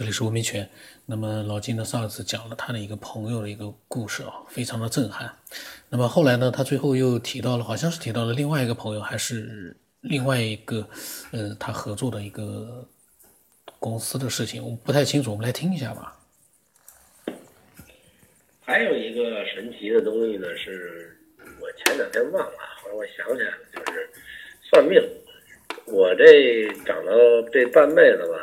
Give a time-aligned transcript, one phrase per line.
[0.00, 0.66] 这里是吴明泉。
[1.04, 5.30] 那么老金呢，上次讲了他的一个朋友的一个故事啊，非常的震撼。
[5.90, 10.88] 那么后来呢，他最后又提到了，好像是提到了另外一个朋友，还是另外一个，
[11.32, 12.88] 呃，他合作的一个
[13.78, 16.18] 公司的事情，我不太清楚，我们来听一下吧。
[18.62, 21.14] 还有一个神奇的东西呢，是
[21.60, 24.10] 我前两天忘了，后来我想起来了，就是
[24.62, 24.98] 算命。
[25.86, 27.12] 我这长到
[27.52, 28.38] 这半辈子吧，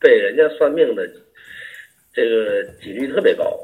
[0.00, 1.06] 被人家算命的
[2.14, 3.60] 这个几率特别高，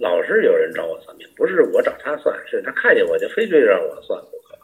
[0.00, 4.58] 老是有人找我算命，不是我找他算，是他看见我就非得让我算不可。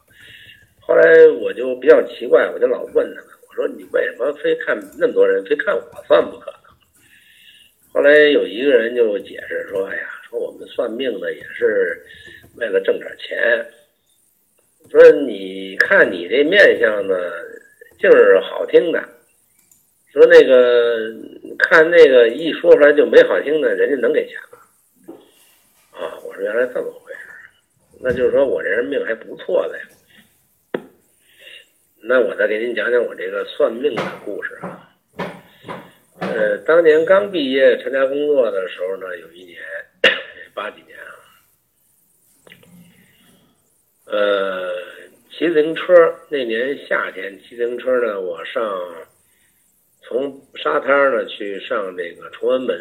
[0.80, 6.68] 后来我就比较奇怪，我就老问他们，我说你为什么非看那么多人非看我算不可呢？
[7.92, 12.02] 后来有一个人就解释说，哎呀，说我们算命的也是
[12.56, 13.66] 为了挣点钱，
[14.90, 17.14] 说你看你这面相呢。
[17.98, 19.02] 就是好听的，
[20.16, 21.12] 说那个
[21.58, 24.58] 看那个一说出来就没好听的，人家能给钱吗？
[25.90, 27.18] 啊，我说原来这么回事
[28.00, 29.84] 那就是说我这人命还不错的呀。
[32.00, 34.90] 那我再给您讲讲我这个算命的故事啊。
[36.20, 39.60] 呃，当年刚毕业参加工作的时候呢，有一年
[40.54, 41.12] 八几年啊，
[44.06, 44.74] 呃。
[45.38, 45.92] 骑自行车
[46.30, 48.62] 那年夏天，骑自行车呢，我上
[50.08, 52.80] 从沙滩呢去上这个崇文门，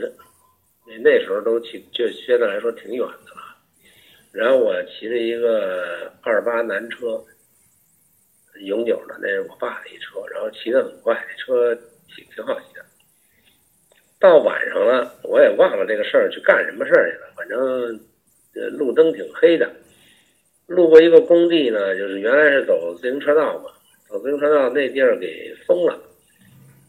[0.86, 3.42] 那那时候都骑，就现在来说挺远的了。
[4.32, 7.20] 然后我骑着一个二八男车，
[8.66, 12.86] 永久的，那是我爸的一车，然后骑得很快，车挺挺好骑的。
[14.20, 18.00] 到晚上了，我也忘了这个事儿去干什么事儿去了，反正
[18.78, 19.68] 路灯挺黑的。
[20.68, 23.72] 路过一个工地呢，就是原来是走自行车道嘛，
[24.08, 26.00] 走自行车道那地儿给封了，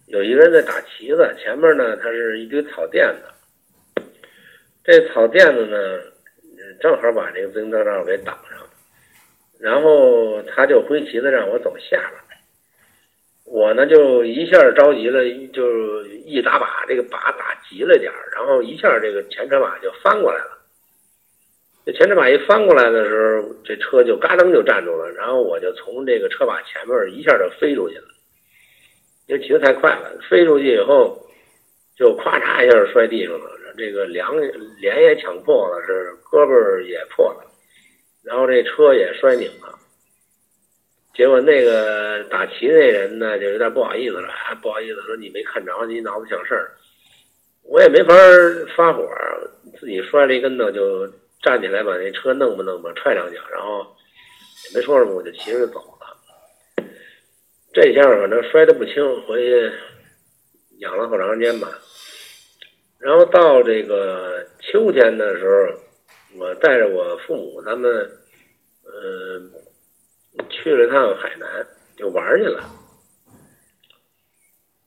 [0.07, 4.03] 有一个人在打旗子，前面呢他是一堆草垫子，
[4.85, 5.77] 这草垫子呢
[6.81, 8.59] 正好把这个自行车道给挡上，
[9.59, 12.39] 然后他就挥旗子让我走下来，
[13.45, 20.53] 我呢就一下着急了，就一打把这个把打急了点，然后一下这个前车把就翻过来了。
[21.85, 28.07] 这前车把一翻过来的时候，这车就嘎噔就站住了，然后我就从这个车把前面一下就飞出去了，
[29.27, 31.19] 因为骑得太快了，飞出去以后
[31.97, 34.35] 就咵嚓一下摔地上了，这个梁
[34.81, 37.45] 脸也抢破了，是胳膊也破了，
[38.23, 39.79] 然后这车也摔拧了。
[41.15, 44.29] 结果那个打旗那人呢，就有点不好意思了，
[44.63, 46.71] 不好意思说你没看着，你脑子想事儿，
[47.63, 48.15] 我也没法
[48.77, 49.09] 发火，
[49.79, 51.09] 自己摔了一跟头就。
[51.43, 53.87] 站起来把那车弄吧弄吧踹两脚，然后
[54.65, 55.96] 也没说什么，我就骑着走了。
[57.77, 59.71] 这下反正摔得不轻，回去
[60.79, 61.69] 养了好长时间吧。
[62.99, 67.93] 然后到这个秋天的时候，我带着我父母他们，
[68.83, 69.43] 呃，
[70.49, 71.67] 去了趟海南，
[71.99, 72.65] 就玩去了。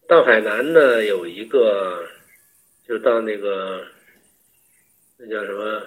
[0.07, 2.03] 到海南呢，有一个，
[2.87, 3.85] 就到那个，
[5.19, 5.79] 那叫什么？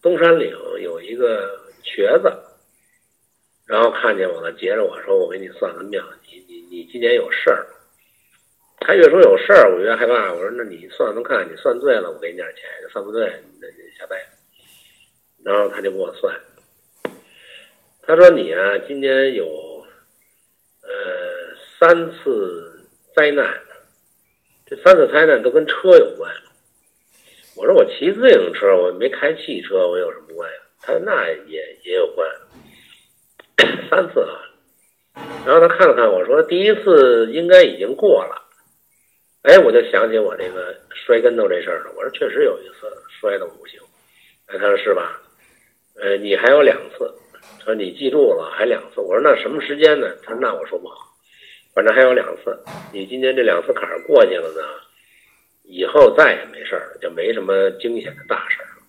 [0.00, 2.32] 东山岭有一个瘸子，
[3.66, 6.02] 然后看见我了，接着我说：“我给你算个命，
[6.45, 6.45] 你
[6.76, 7.66] 你今年有事儿。”
[8.78, 10.30] 他越说有事儿，我越害怕。
[10.32, 13.24] 我说：“那你算算看，你算对了，我给你点钱；算不对，
[13.58, 13.66] 那
[13.98, 14.36] 下辈子。”
[15.42, 16.38] 然后他就给我算，
[18.02, 19.46] 他说：“你啊，今年有
[20.82, 23.58] 呃三次灾难，
[24.66, 26.30] 这三次灾难都跟车有关。”
[27.56, 30.58] 我说我骑自行车，我没开汽车，我有什么关系？
[30.82, 32.30] 他说那也也有关，
[33.88, 34.42] 三次啊。
[35.44, 38.42] 然后他看了看我说，第一次应该已经过了。
[39.42, 41.92] 哎，我就想起我这个摔跟头这事儿了。
[41.96, 42.86] 我说确实有一次
[43.20, 43.80] 摔的不行。
[44.46, 45.20] 哎，他说是吧？
[46.00, 47.12] 呃，你还有两次。
[47.58, 49.00] 他说你记住了，还两次。
[49.00, 50.08] 我说那什么时间呢？
[50.22, 50.96] 他说那我说不好，
[51.74, 52.58] 反正还有两次。
[52.92, 54.62] 你今天这两次坎儿过去了呢？
[55.62, 58.82] 以后再也没事儿了，就没什么惊险的大事儿了。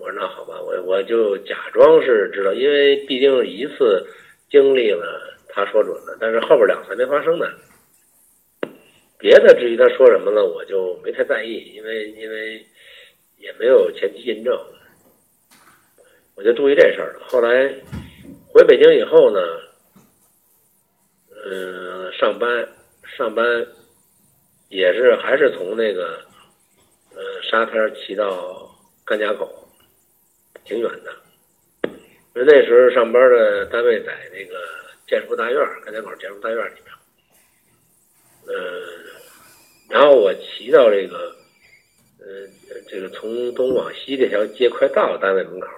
[0.00, 0.60] 我说那好吧，
[0.92, 4.06] 我就假装是知道，因为毕竟一次
[4.50, 7.46] 经历了，他说准了，但是后边两次没发生呢。
[9.18, 12.62] 别的至于他说什么了，我就没太在意，因为因为
[13.38, 14.54] 也没有前期印证，
[16.34, 17.20] 我就注意这事儿了。
[17.26, 17.74] 后来
[18.48, 19.40] 回北京以后呢，
[21.46, 22.68] 嗯，上班
[23.16, 23.66] 上班。
[24.68, 26.18] 也是还是从那个，
[27.14, 28.66] 呃，沙滩骑到
[29.04, 29.61] 甘家口，
[30.64, 31.14] 挺远的。
[32.34, 34.58] 因为那时候上班的单位在那个
[35.06, 36.92] 建福大院，甘家口建福大院里面。
[38.46, 38.54] 嗯，
[39.90, 41.36] 然后我骑到这个，
[42.18, 42.48] 呃，
[42.88, 45.76] 这个从东往西这条街快到单位门口的时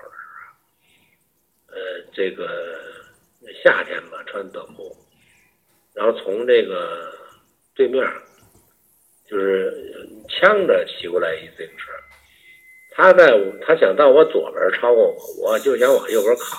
[1.66, 2.80] 候，呃，这个
[3.62, 4.96] 夏天吧，穿短裤，
[5.92, 7.12] 然后从这个
[7.74, 8.02] 对面，
[9.28, 11.92] 就是呛着骑过来一自行车，
[12.96, 13.36] 他在
[13.66, 15.04] 他想到我左边超过
[15.42, 16.58] 我，我就想往右边靠，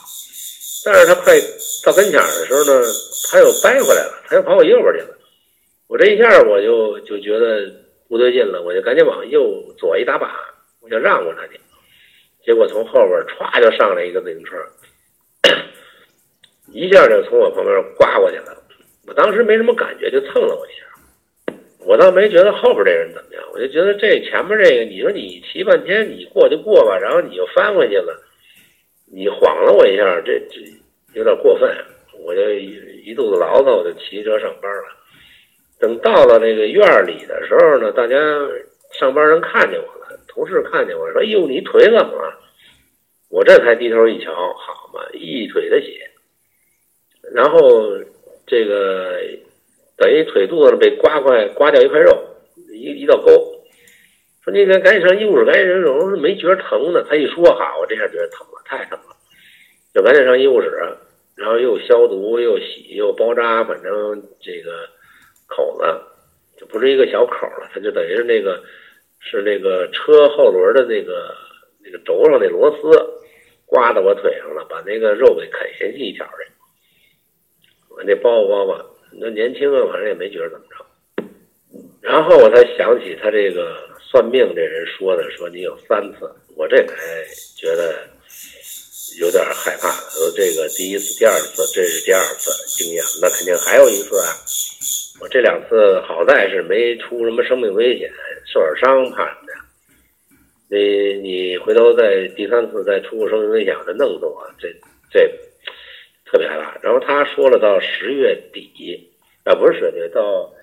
[0.84, 1.34] 但是他快
[1.86, 2.84] 到跟前的时候呢，
[3.32, 5.18] 他又掰回来了，他又跑我右边去了。
[5.88, 7.72] 我这一下我就就觉得
[8.10, 10.36] 不对劲了，我就赶紧往右左一打把，
[10.82, 11.60] 我就让过他去。
[12.44, 14.56] 结果从后边歘就上来一个自行车，
[16.74, 18.62] 一下就从我旁边刮过去了。
[19.08, 20.86] 我当时没什么感觉，就蹭了我一下。
[21.86, 28.20] 我倒没觉得后边这人怎么样，我就觉得这前面这个，你说你骑半天，你过就过吧，然后你又翻回去了，
[29.06, 30.60] 你晃了我一下，这这
[31.14, 31.70] 有点过分。
[32.26, 32.74] 我就一
[33.06, 34.84] 一肚子牢骚，我就骑车上班了。
[35.80, 38.18] 等到了那个院里的时候呢，大家
[38.98, 42.40] 上班人看见我了，同事看见我说：“哎呦，你腿怎么了？”
[43.30, 46.10] 我这才低头一瞧，好嘛，一腿的血。
[47.34, 47.60] 然后
[48.48, 49.20] 这个
[49.98, 52.12] 等于腿肚子上被刮块刮掉一块肉，
[52.74, 53.32] 一一道沟。
[54.44, 55.94] 说那个赶紧上医务室，赶紧上。
[55.94, 57.06] 我说没觉疼呢。
[57.10, 59.16] 他一说，好，我这下觉得疼了，太疼了，
[59.94, 60.70] 就赶紧上医务室，
[61.36, 64.90] 然后又消毒又洗又包扎，反正这个。
[65.48, 65.86] 口子
[66.58, 68.64] 就不是一个小口了，它就等于是那个
[69.20, 71.36] 是那个车后轮的那个
[71.84, 72.90] 那个轴上那螺丝
[73.68, 76.52] 刮到我腿上了，把那个肉给啃下去一条去。
[77.90, 78.84] 我那包包吧，
[79.18, 80.86] 那年轻啊，反正也没觉得怎么着。
[82.02, 86.96] 然后我才想起他这个算命这人说的，说你有三次，我这才
[87.56, 88.08] 觉得
[89.20, 89.90] 有点害怕。
[90.12, 94.30] 说这个第一次、第二次，这是第二次经验，那肯定还有一次啊。
[95.22, 98.12] 我这两次好在是没出什么生命危险，
[98.46, 99.54] 受点伤怕什么的。
[100.68, 104.68] 你你回头再第三次再出个生命危险，再弄死我，这
[105.10, 105.32] 这
[106.26, 106.78] 特别害怕。
[106.82, 109.10] 然后他说了，到十月底
[109.44, 110.54] 啊，不是十月底，到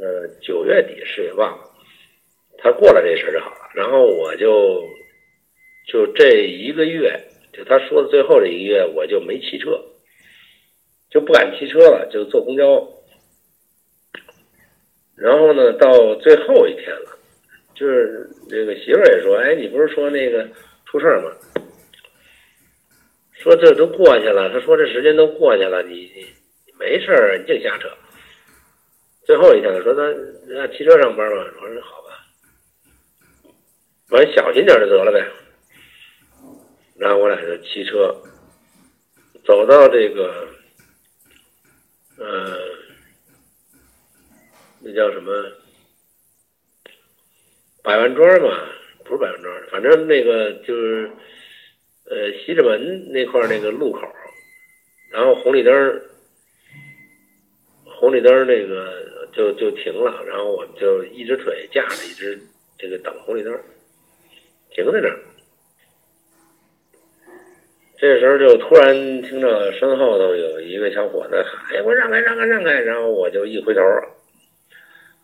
[0.00, 1.64] 呃九月底十月忘了，
[2.58, 3.70] 他过了这事就好了。
[3.74, 4.82] 然后我就
[5.86, 7.18] 就这一个月，
[7.52, 9.80] 就他说的最后这一个月，我就没骑车，
[11.10, 12.88] 就不敢骑车了，就坐公交。
[15.14, 17.18] 然后呢，到最后一天了，
[17.74, 20.48] 就是这个媳妇儿也说：“哎，你不是说那个
[20.86, 21.30] 出事儿吗？
[23.42, 24.50] 说这都过去了。
[24.50, 26.26] 他说这时间都过去了，你你
[26.78, 27.88] 没事儿，你净瞎扯。
[29.24, 30.02] 最后一天了，说他
[30.48, 31.36] 那骑车上班吧。
[31.60, 32.24] 我说好吧，
[34.10, 35.26] 我说小心点就得了呗。
[36.96, 38.14] 然后我俩就骑车
[39.44, 40.48] 走到这个，
[42.18, 42.58] 呃。”
[44.84, 45.32] 那叫什么？
[47.84, 48.68] 百万庄嘛，
[49.04, 51.08] 不是百万庄，反正那个就是，
[52.04, 54.00] 呃，西直门那块那个路口，
[55.10, 56.00] 然后红绿灯
[57.84, 62.40] 红绿灯那个就就停了，然后我们就一只腿架着，一只
[62.78, 63.52] 这个等红绿灯，
[64.70, 65.18] 停在那儿。
[67.98, 73.80] 这时候就突然听到身后头有一个小伙子喊：“哎，我让开，让开，让开！”然后我就一回头。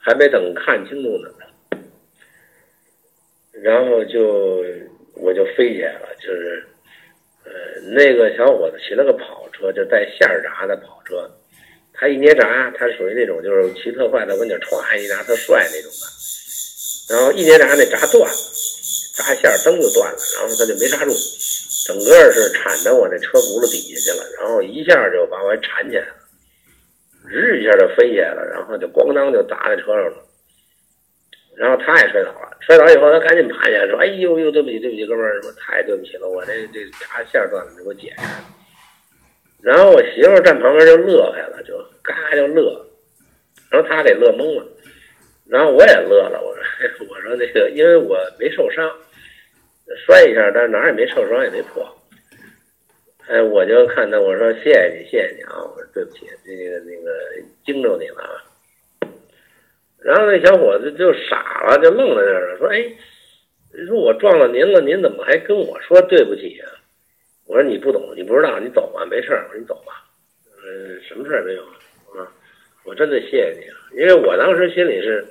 [0.01, 1.29] 还没等看清楚呢，
[3.53, 4.65] 然后就
[5.19, 6.65] 我就飞起来了，就是，
[7.45, 7.51] 呃，
[7.95, 11.29] 那个小伙子骑了个跑车，就带线闸的跑车，
[11.93, 18.37] 他一捏闸，他属于那种就是骑特快的，跟你歘一闸特帅那种的，然后一捏闸那闸断了，
[19.17, 21.13] 闸线灯就断了，然后他就没刹住，
[21.87, 26.15] 整个是铲到我那车轱辘底下去了，然后一下就把我铲起来了。
[27.31, 30.17] 日一下就飞起来了，然后就咣当就砸在车上了，
[31.59, 32.57] 然后他也摔倒了。
[32.61, 38.25] 摔倒以后，他赶紧爬起来说：“哎呦呦，对不起，对不起，哥们儿，说太对不起了，我这这插线断了，你给我解开。”
[39.61, 42.87] 然后我媳妇站旁边就乐开了，就嘎就乐，
[43.71, 44.67] 然后他给乐懵了，
[45.49, 46.63] 然后我也乐了，我说
[47.11, 48.89] ：“我说那个，因为我没受伤，
[50.07, 51.85] 摔一下，但是哪儿也没受伤，也没破。”
[53.29, 55.61] 哎，我就看他，我说谢谢你，谢谢你啊！
[55.61, 57.11] 我说对不起，那个那个
[57.67, 58.41] 惊着你了啊。
[60.03, 62.85] 然后那小伙子就傻了，就愣在那儿了，说：“哎，
[63.87, 66.71] 说我撞了您了，您怎么还跟我说对不起啊？”
[67.47, 70.05] 我说：“你不懂，你不知道，你走吧，没事儿。”我说：“你走吧，
[70.65, 71.63] 嗯，什么事儿也没有
[72.21, 72.31] 啊。”
[72.85, 75.25] 我真的谢谢你，因为我当时心里是，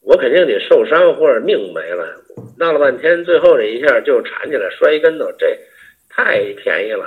[0.00, 2.22] 我肯定得受伤或者命没了，
[2.58, 5.56] 闹了半天，最后这一下就缠起来摔一跟头，这。
[6.14, 7.06] 太便宜了，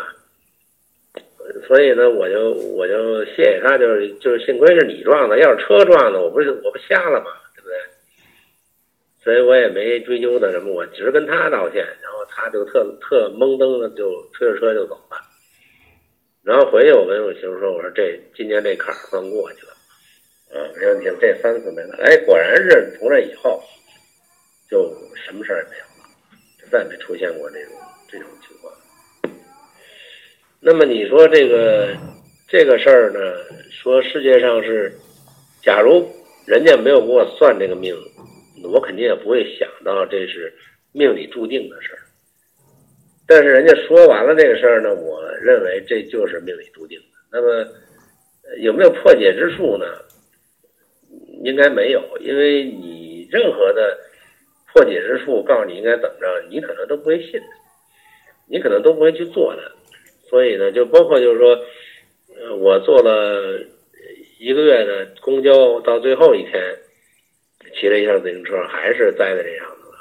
[1.68, 7.32] 所以呢，我就我就谢谢他，就是就是幸亏是你撞的，要是车撞的，我不是我不瞎了吗？
[7.56, 7.78] 对不对？
[9.24, 15.18] 所以我也没追究他什么，我只是跟他道歉，然后他就特特懵登的就推着车就走了。
[16.44, 19.74] 然后回去我跟我媳妇说，我说这今年这坎儿算过去了，
[20.54, 21.98] 啊，没问题，这三次没了。
[22.04, 23.64] 哎，果然是从这以后
[24.70, 26.06] 就什么事儿也没有了，
[26.62, 27.72] 就再没出现过这种
[28.12, 28.55] 这种情况。
[30.68, 31.96] 那么你说这个
[32.48, 33.20] 这个事儿呢？
[33.70, 34.92] 说世界上是，
[35.62, 36.10] 假如
[36.48, 37.96] 人家没有给我算这个命，
[38.64, 40.52] 我肯定也不会想到这是
[40.92, 42.00] 命里注定的事儿。
[43.28, 47.06] 但是人家说完了这个事儿呢，我认为这就是命里注定的。
[47.32, 47.72] 那么
[48.58, 49.86] 有没有破解之术呢？
[51.44, 53.96] 应该没有，因为你任何的
[54.74, 57.48] 破解之术告诉你应该怎么着，你可能都不会信的，
[58.50, 59.72] 你可能都不会去做的。
[60.30, 61.56] 所以呢，就包括就是说，
[62.36, 63.60] 呃，我坐了
[64.40, 66.62] 一个月的公交，到最后一天
[67.74, 69.98] 骑了一下自行车，还是栽在这上头了。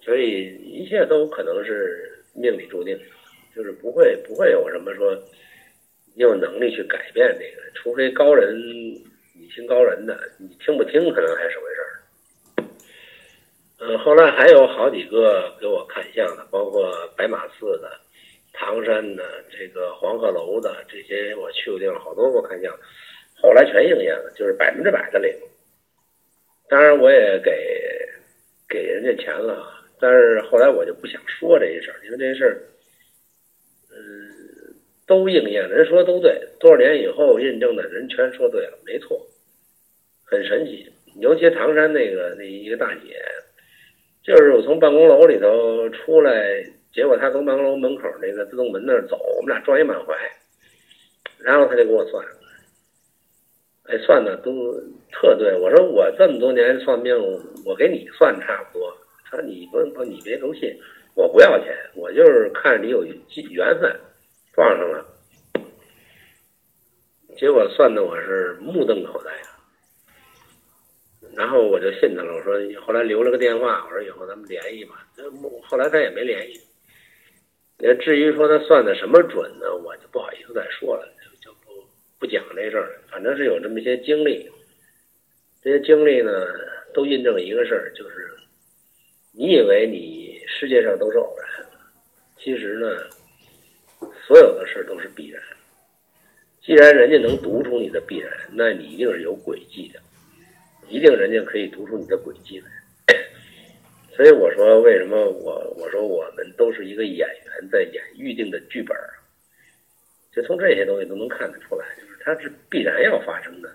[0.00, 2.98] 所以一切都可能是命里注定，
[3.54, 5.12] 就是不会不会有什么说
[6.14, 11.92] 你有能力去改变这个，除非高人你听高人的，你听不听可能还是回事儿。
[13.80, 17.90] 嗯，后来还有好几个给我看相的，包括白马寺的。
[18.58, 22.74] 唐山的这个黄鹤楼的这些我去过地方，好多我看相，
[23.34, 25.30] 后来全应验了，就是百分之百的灵。
[26.66, 27.52] 当然我也给
[28.66, 29.62] 给人家钱了，
[30.00, 32.62] 但是后来我就不想说这些事儿，因为这些事儿，
[33.90, 34.74] 嗯，
[35.06, 39.20] 都应验，人说都对，多少年以后印证的人全说对了，没错，
[40.24, 40.90] 很神奇。
[41.20, 43.22] 尤其唐山那个那一个大姐，
[44.24, 46.64] 就是我从办公楼里头出来。
[46.96, 50.14] 结果他从办公楼门口那个自动门那儿走，我们俩撞一满怀，
[51.38, 52.26] 然后他就给我算，
[53.84, 54.72] 哎，算的都
[55.12, 55.54] 特对。
[55.60, 57.14] 我说我这么多年算命，
[57.66, 58.96] 我给你算差不多。
[59.26, 60.74] 他说你不不，你别都信，
[61.14, 63.94] 我不要钱，我就是看你有缘分，
[64.54, 65.06] 撞上了。
[67.36, 69.52] 结果算的我是目瞪口呆啊。
[71.36, 75.06] 然后我就信他了，我说后来留了个电话，我说以后咱们联系吧。
[75.68, 76.62] 后来他也没联系。
[77.78, 81.06] 那至于说他算的什么准呢，我就不好意思再说了，
[81.40, 81.70] 就不
[82.18, 83.02] 不讲这事儿了。
[83.10, 84.50] 反正是有这么些经历，
[85.62, 86.32] 这些经历呢，
[86.94, 88.34] 都印证一个事儿，就是
[89.32, 91.66] 你以为你世界上都是偶然，
[92.38, 95.42] 其实呢，所有的事儿都是必然。
[96.62, 100.00] 既然人家能读出你的必然，那你一定是有轨迹的，
[100.88, 102.66] 一定人家可以读出你的轨迹来。
[104.16, 108.96] 所以我说，为什么我我说我们都是一个演员在演预定的剧本
[110.32, 111.84] 就从这些东西都能看得出来，
[112.24, 113.70] 它是必然要发生的。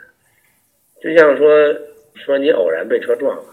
[1.00, 1.48] 就像说
[2.16, 3.44] 说你偶然被车撞了，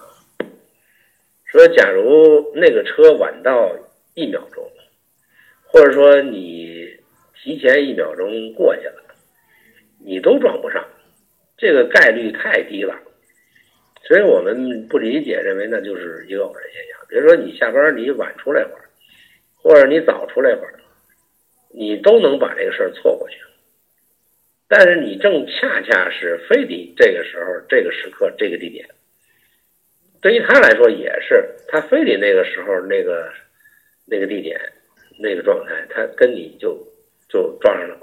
[1.44, 3.74] 说假如那个车晚到
[4.14, 4.66] 一秒钟，
[5.64, 6.96] 或者说你
[7.34, 9.02] 提前一秒钟过去了，
[9.98, 10.82] 你都撞不上，
[11.58, 12.94] 这个概率太低了。
[14.08, 17.06] 所以我们不理解，认为那就是一个偶然现象。
[17.10, 18.88] 比如说，你下班你晚出来会儿，
[19.54, 20.80] 或者你早出来会儿，
[21.74, 23.36] 你都能把这个事儿错过去。
[24.66, 28.88] 但是你正恰恰是非得这个时候、这个时刻、这个地点，
[30.22, 33.30] 对于他来说也是，他非得那个时候、那个
[34.06, 34.58] 那个地点、
[35.18, 36.82] 那个状态，他跟你就
[37.28, 37.98] 就撞上了。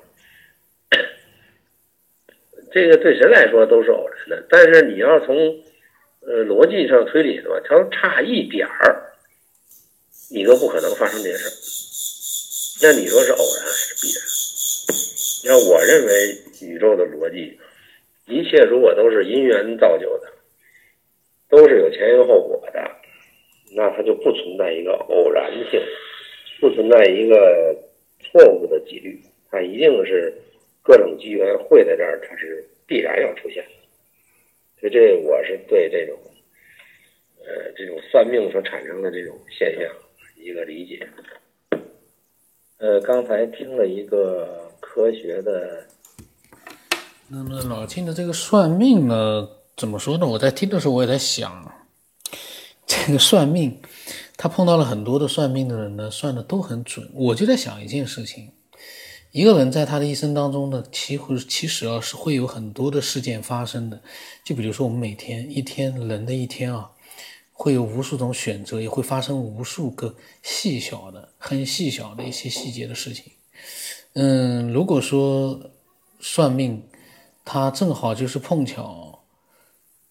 [2.72, 5.36] 这个对谁来说都是偶然的，但是你要从。
[6.28, 9.14] 呃，逻辑上推理的吧，它差一点儿，
[10.32, 11.54] 你都不可能发生这些事儿。
[12.82, 14.24] 那你说是偶然还是必然？
[15.46, 17.60] 那我认为宇宙的逻辑，
[18.26, 20.34] 一切如果都是因缘造就的，
[21.48, 22.92] 都是有前因后果的，
[23.76, 25.80] 那它就不存在一个偶然性，
[26.60, 27.78] 不存在一个
[28.20, 30.34] 错误的几率，它一定是
[30.82, 33.64] 各种机缘汇在这儿，它是必然要出现。
[34.86, 36.16] 所以这我是对这种，
[37.40, 39.92] 呃，这种算命所产生的这种现象
[40.36, 41.10] 一个理解。
[42.78, 45.88] 呃，刚才听了一个科学的，
[47.28, 50.28] 那么老金的这个算命呢，怎么说呢？
[50.28, 51.74] 我在听的时候我也在想，
[52.86, 53.82] 这个算命，
[54.38, 57.10] 他碰到了很多的算命的人呢，算的都很准。
[57.16, 58.52] 我就在想一件事情。
[59.36, 64.02] 一个人在他的一生当中呢，其实其实啊是会有很多的事件发生的。
[64.46, 66.90] 就比如说我们每天一天人的一天啊，
[67.52, 73.26] 会有无数种选择，也会发生无数个细小的、很细小的一些细节的事情。
[74.14, 75.60] 嗯，如果说
[76.22, 76.82] 算命，
[77.44, 79.05] 他正好就是碰巧，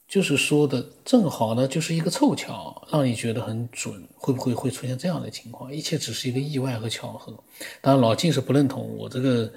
[0.06, 5.74] 就是说的正好呢，就是一个凑巧，让你觉得很准，会不会会出现这样的情况？
[5.74, 7.32] 一切只是一个意外和巧合。
[7.80, 9.52] 当然，老晋是不认同我这个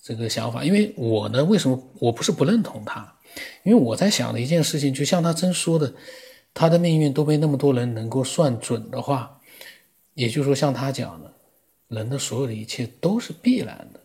[0.00, 3.16] 这个想法，因为我呢，为什么我不是不认同他？
[3.64, 5.92] 因为我在想的一件事情，就像他真说的，
[6.52, 9.40] 他的命运都被那么多人能够算准的话，
[10.14, 11.32] 也就是说，像他讲的，
[11.88, 14.00] 人的所有的一切都是必然的，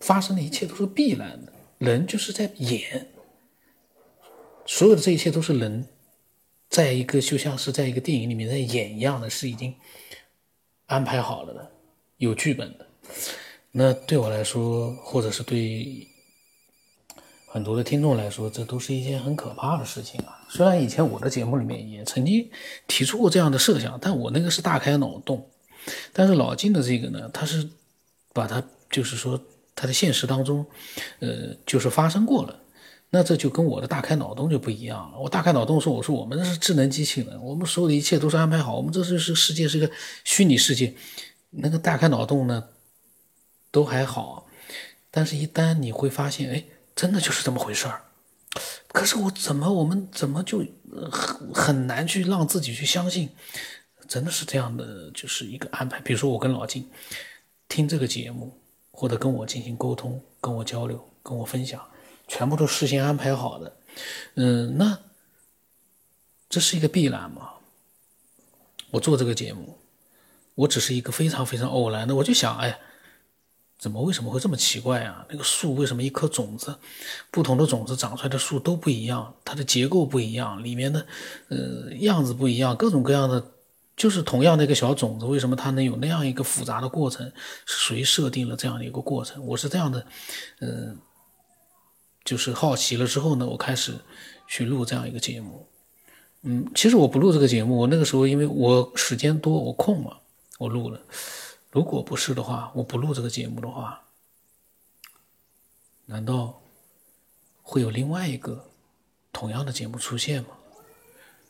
[0.00, 3.08] 发生的一切都是必然的，人就是在演。
[4.66, 5.86] 所有的这一切都是人，
[6.68, 9.74] 在一个就像是在一个电影里面在演一样的，是已经
[10.86, 11.70] 安排好了的，
[12.18, 12.86] 有剧本的。
[13.72, 16.06] 那对我来说，或者是对
[17.46, 20.46] 很多的听众来说，这都是一件很可怕的事情啊。
[20.48, 22.50] 虽然以前我的节目里面也曾经
[22.86, 25.50] 提出过这样的设想，但我那个是大开脑洞。
[26.12, 27.68] 但是老金的这个呢，他是
[28.32, 29.42] 把它就是说
[29.74, 30.64] 他的现实当中，
[31.18, 32.60] 呃，就是发生过了。
[33.14, 35.18] 那这就跟我的大开脑洞就不一样了。
[35.18, 39.90] 我大开脑洞说，我说我们是智能机器人，我们所有的一切都是安排好，我们这就是世界是一个
[40.24, 40.94] 虚拟世界。
[41.50, 42.70] 那个大开脑洞呢，
[43.70, 44.46] 都还好，
[45.10, 46.64] 但是一旦你会发现，哎，
[46.96, 48.00] 真的就是这么回事儿。
[48.88, 50.64] 可是我怎么，我们怎么就
[51.10, 53.28] 很很难去让自己去相信，
[54.08, 56.00] 真的是这样的，就是一个安排。
[56.00, 56.88] 比如说我跟老金
[57.68, 58.58] 听这个节目，
[58.90, 61.78] 或者跟我进行沟通，跟我交流，跟我分享。
[62.32, 63.76] 全部都事先安排好的，
[64.36, 64.98] 嗯，那
[66.48, 67.50] 这是一个必然吗？
[68.90, 69.78] 我做这个节目，
[70.54, 72.80] 我只是一个非常非常偶然的，我就想，哎，
[73.78, 75.26] 怎么为什么会这么奇怪啊？
[75.28, 76.74] 那个树为什么一颗种子，
[77.30, 81.06] 不同的种子长出来的树都不一样，它的结构不一样，里面的
[81.48, 83.46] 呃样子不一样，各种各样的，
[83.94, 87.30] 就是同样的一个小种子，为什么它能有那样一个复杂的过程？
[87.66, 89.46] 谁设定了这样的一个过程？
[89.46, 90.06] 我是这样的，
[90.60, 90.96] 嗯。
[92.24, 93.98] 就是好奇了之后呢，我开始
[94.46, 95.66] 去录这样一个节目。
[96.42, 100.18] 嗯，其实我不录这个节目，我那个时候因为我时间多，我空嘛，
[100.58, 101.00] 我录了。
[101.70, 104.02] 如果不是的话，我不录这个节目的话，
[106.06, 106.60] 难道
[107.62, 108.68] 会有另外一个
[109.32, 110.48] 同样的节目出现吗？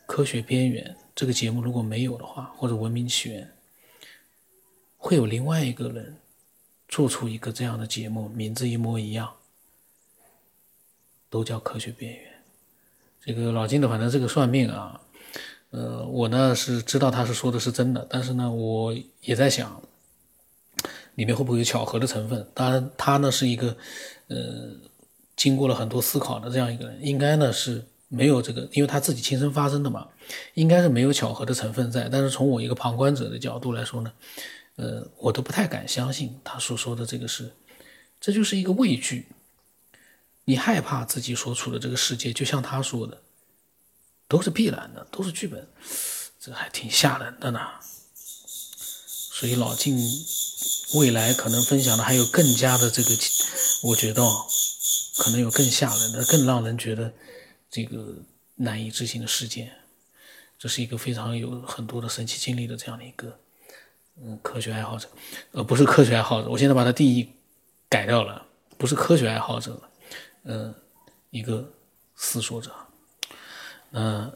[0.06, 3.50] 科学边缘这个节目如果没有的话，或者文明起源，
[4.98, 6.18] 会有另外一个人
[6.86, 9.32] 做出一个这样的节目，名字一模一样。
[11.32, 12.30] 都叫科学边缘，
[13.24, 15.00] 这个老金的，反正这个算命啊，
[15.70, 19.82] 呃，我呢是知道他是说的是真的，但是呢，我也在想，
[21.14, 22.46] 里面会不会有巧合的成分？
[22.52, 23.74] 当然，他呢是一个，
[24.28, 24.36] 呃，
[25.34, 30.06] 经过了很多思考的这样一个人，应该呢是没有这个，因为他自己亲身发生的嘛，
[30.52, 32.10] 应该是没有巧合的成分在。
[32.10, 34.12] 但是从我一个旁观者的角度来说呢，
[34.76, 37.50] 呃，我都不太敢相信他所说的这个是，
[38.20, 39.26] 这就是一个畏惧。
[40.44, 43.22] 你害怕自己所处的这个世界，就像他说的，
[44.26, 45.68] 都是必然的，都是剧本，
[46.40, 47.60] 这还挺吓人的呢。
[48.14, 49.98] 所以老晋
[50.94, 53.10] 未来可能分享的还有更加的这个，
[53.82, 54.22] 我觉得
[55.18, 57.12] 可能有更吓人的、更让人觉得
[57.70, 58.16] 这个
[58.56, 59.72] 难以置信的事件。
[60.58, 63.36] 这是一个非常有很多的神奇经历的这样的一个
[64.20, 65.08] 嗯科学爱好者，
[65.50, 67.28] 呃，不是科学爱好者，我现在把他定义
[67.88, 68.46] 改掉了，
[68.78, 69.88] 不是科学爱好者了。
[70.44, 70.74] 嗯，
[71.30, 71.72] 一个
[72.14, 72.74] 思索者。
[73.90, 74.32] 那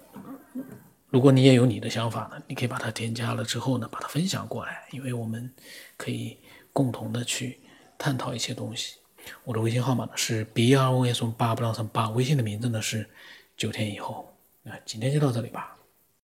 [1.08, 5.52] 如果你也有你的想法呢，你可以把它添加了之后呢，把它分享过来，因为我们
[5.96, 6.38] 可以
[6.72, 7.58] 共同的去
[7.96, 8.96] 探讨一些东西。
[9.44, 13.08] 我的微信号码呢是 b r o s 八不让上八，微信的名字呢是
[13.56, 14.32] 九天以后。
[14.62, 15.75] 那今天就到这里吧。